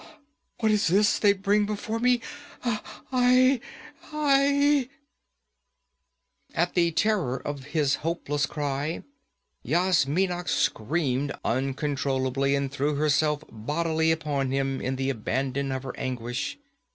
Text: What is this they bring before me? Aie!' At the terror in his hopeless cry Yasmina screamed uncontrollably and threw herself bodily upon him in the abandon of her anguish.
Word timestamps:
What 0.59 0.71
is 0.71 0.87
this 0.87 1.19
they 1.19 1.31
bring 1.31 1.67
before 1.67 1.99
me? 1.99 2.21
Aie!' 2.65 3.59
At 6.55 6.73
the 6.73 6.91
terror 6.93 7.43
in 7.45 7.57
his 7.59 7.95
hopeless 7.97 8.47
cry 8.47 9.03
Yasmina 9.61 10.47
screamed 10.47 11.33
uncontrollably 11.45 12.55
and 12.55 12.71
threw 12.71 12.95
herself 12.95 13.43
bodily 13.51 14.11
upon 14.11 14.49
him 14.49 14.81
in 14.81 14.95
the 14.95 15.11
abandon 15.11 15.71
of 15.71 15.83
her 15.83 15.95
anguish. 15.95 16.57